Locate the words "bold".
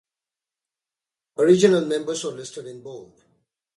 2.81-3.23